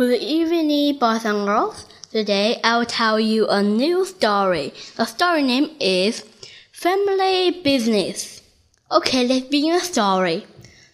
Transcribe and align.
Good 0.00 0.22
evening, 0.22 0.96
boys 0.98 1.26
and 1.26 1.44
girls. 1.44 1.84
Today 2.10 2.58
I 2.64 2.78
will 2.78 2.86
tell 2.86 3.20
you 3.20 3.46
a 3.48 3.62
new 3.62 4.06
story. 4.06 4.72
The 4.96 5.04
story 5.04 5.42
name 5.42 5.76
is 5.78 6.24
Family 6.72 7.60
Business. 7.62 8.40
Okay, 8.90 9.26
let's 9.26 9.48
begin 9.48 9.74
the 9.74 9.80
story. 9.80 10.46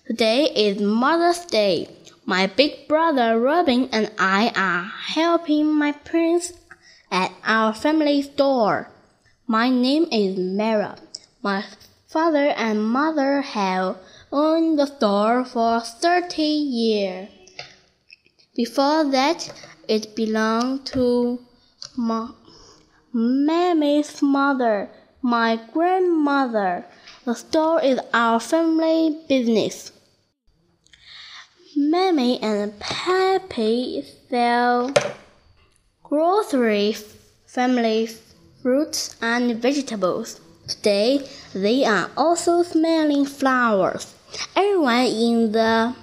Today 0.08 0.46
is 0.46 0.80
Mother's 0.80 1.46
Day. 1.46 1.88
My 2.24 2.48
big 2.48 2.88
brother 2.88 3.38
Robin 3.38 3.88
and 3.92 4.10
I 4.18 4.50
are 4.56 4.90
helping 5.14 5.72
my 5.72 5.92
parents 5.92 6.52
at 7.08 7.30
our 7.44 7.72
family 7.74 8.22
store. 8.22 8.90
My 9.46 9.70
name 9.70 10.08
is 10.10 10.36
Mara. 10.36 10.98
My 11.44 11.64
father 12.08 12.48
and 12.56 12.82
mother 12.82 13.42
have 13.42 13.98
owned 14.32 14.80
the 14.80 14.86
store 14.86 15.44
for 15.44 15.78
30 15.78 16.42
years. 16.42 17.28
Before 18.56 19.04
that, 19.04 19.52
it 19.86 20.16
belonged 20.16 20.86
to 20.86 21.38
Ma- 21.94 22.32
Mammy's 23.12 24.22
mother, 24.22 24.88
my 25.20 25.60
grandmother. 25.74 26.86
The 27.26 27.34
store 27.34 27.82
is 27.82 28.00
our 28.14 28.40
family 28.40 29.18
business. 29.28 29.92
Mammy 31.76 32.40
and 32.40 32.80
Pappy 32.80 34.02
sell 34.30 34.90
groceries, 36.02 37.14
family 37.44 38.08
fruits 38.62 39.16
and 39.20 39.60
vegetables. 39.60 40.40
Today, 40.66 41.28
they 41.52 41.84
are 41.84 42.10
also 42.16 42.62
smelling 42.62 43.26
flowers. 43.26 44.14
Everyone 44.56 45.04
in 45.04 45.52
the 45.52 45.94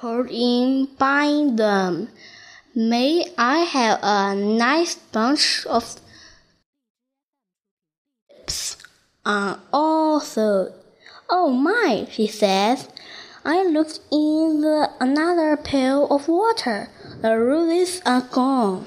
hurried 0.00 0.30
in 0.30 1.56
them. 1.56 2.08
May 2.74 3.24
I 3.38 3.60
have 3.60 4.00
a 4.02 4.34
nice 4.34 4.94
bunch 4.94 5.64
of 5.66 5.96
grapes? 8.28 8.76
Uh, 9.24 9.56
also, 9.72 10.74
oh 11.30 11.50
my, 11.50 12.06
she 12.10 12.26
says. 12.26 12.88
I 13.44 13.62
looked 13.64 14.00
in 14.12 14.60
the 14.60 14.90
another 15.00 15.56
pail 15.56 16.06
of 16.08 16.28
water. 16.28 16.90
The 17.22 17.38
roses 17.38 18.02
are 18.04 18.20
gone. 18.20 18.86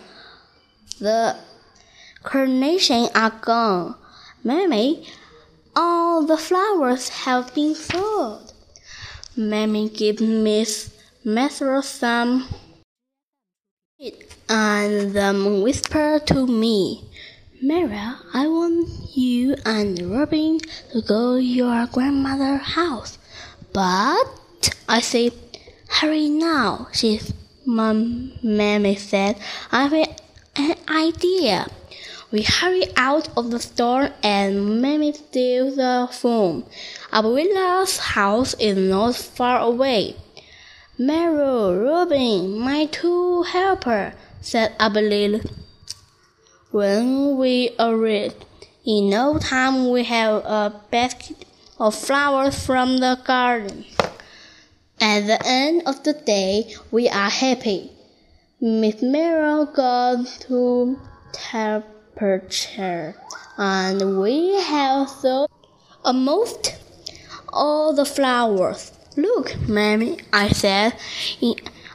The 0.99 1.37
carnations 2.21 3.09
are 3.15 3.31
gone. 3.31 3.95
Mammy, 4.43 5.07
all 5.75 6.25
the 6.25 6.37
flowers 6.37 7.09
have 7.09 7.55
been 7.55 7.73
sold. 7.73 8.53
Mammy 9.35 9.89
gives 9.89 10.21
Miss 10.21 10.91
Mather 11.25 11.81
some 11.81 12.47
and 14.47 15.13
then 15.13 15.61
whisper 15.61 16.19
to 16.25 16.47
me, 16.47 17.03
Mara, 17.61 18.19
I 18.33 18.47
want 18.47 18.87
you 19.17 19.55
and 19.65 19.99
Robin 20.09 20.59
to 20.93 21.01
go 21.01 21.35
your 21.35 21.85
grandmother's 21.87 22.61
house. 22.61 23.17
But 23.73 24.73
I 24.87 25.01
say, 25.01 25.31
hurry 25.89 26.29
now, 26.29 26.87
she 26.93 27.19
Mom, 27.65 28.31
Mammy 28.41 28.95
said. 28.95 29.37
I 29.71 29.83
have 29.83 29.93
an 30.55 30.75
idea. 30.87 31.67
We 32.31 32.43
hurry 32.43 32.85
out 32.95 33.27
of 33.35 33.51
the 33.51 33.59
store 33.59 34.11
and 34.23 34.81
Mammy 34.81 35.11
steals 35.11 35.75
the 35.75 36.07
phone. 36.11 36.63
Abuela's 37.11 37.97
house 37.97 38.53
is 38.53 38.77
not 38.77 39.15
far 39.15 39.59
away. 39.59 40.15
Mary, 41.01 41.77
Robin, 41.77 42.59
my 42.59 42.85
two 42.87 43.43
helpers, 43.43 44.11
said 44.41 44.77
Abuela. 44.79 45.39
When 46.71 47.37
we 47.37 47.73
arrived, 47.79 48.43
in 48.85 49.09
no 49.09 49.37
time 49.39 49.91
we 49.91 50.03
have 50.03 50.43
a 50.43 50.81
basket 50.91 51.45
of 51.79 51.95
flowers 51.95 52.65
from 52.65 52.97
the 52.97 53.17
garden. 53.23 53.85
At 54.99 55.21
the 55.21 55.41
end 55.45 55.83
of 55.85 56.03
the 56.03 56.11
day, 56.11 56.75
we 56.91 57.07
are 57.07 57.29
happy. 57.29 57.91
Miss 58.59 59.01
Merrill 59.01 59.67
got 59.67 60.27
to 60.49 60.99
temperature, 61.31 63.15
and 63.57 64.19
we 64.19 64.61
have 64.63 65.07
sold 65.07 65.49
almost 66.03 66.75
all 67.53 67.93
the 67.93 68.03
flowers. 68.03 68.98
Look, 69.21 69.67
Mammy, 69.67 70.17
I 70.31 70.47
said, 70.47 70.95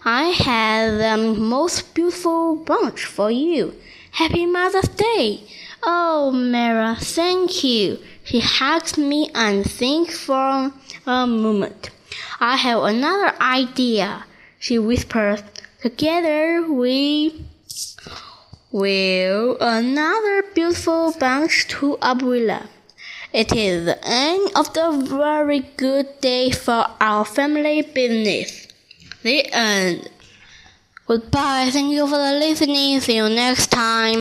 I 0.04 0.24
have 0.24 0.98
the 0.98 1.40
most 1.40 1.94
beautiful 1.94 2.54
bunch 2.56 3.06
for 3.06 3.30
you. 3.30 3.74
Happy 4.10 4.44
Mother's 4.44 4.88
Day! 4.88 5.44
Oh, 5.82 6.30
Mara, 6.30 6.96
thank 7.00 7.64
you. 7.64 7.98
She 8.24 8.40
hugged 8.40 8.98
me 8.98 9.30
and 9.34 9.64
thinks 9.64 10.18
for 10.18 10.70
a 11.06 11.26
moment. 11.26 11.88
I 12.40 12.56
have 12.56 12.82
another 12.82 13.34
idea, 13.40 14.26
she 14.58 14.78
whispered. 14.78 15.42
Together 15.80 16.62
we 16.70 17.42
will 18.70 19.56
another 19.60 20.42
beautiful 20.54 21.12
bunch 21.18 21.68
to 21.68 21.96
Abuela. 22.02 22.66
It 23.34 23.52
is 23.52 23.84
the 23.84 23.98
end 24.06 24.52
of 24.54 24.72
the 24.74 24.92
very 25.10 25.58
good 25.76 26.20
day 26.20 26.52
for 26.52 26.86
our 27.00 27.24
family 27.24 27.82
business. 27.82 28.68
The 29.24 29.52
end. 29.52 30.08
Goodbye. 31.08 31.68
Thank 31.72 31.92
you 31.92 32.06
for 32.06 32.16
listening. 32.16 33.00
See 33.00 33.16
you 33.16 33.28
next 33.28 33.72
time. 33.72 34.12